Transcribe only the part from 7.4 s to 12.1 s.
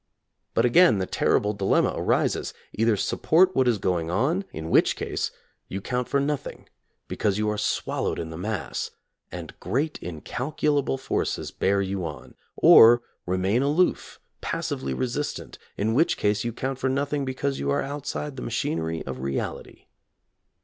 are swallowed in the mass and great incalculable forces bear you